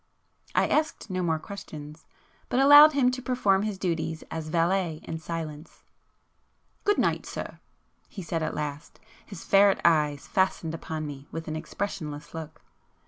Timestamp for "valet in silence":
4.49-5.83